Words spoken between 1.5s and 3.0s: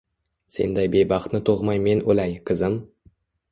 tug‘may men o‘lay, qizim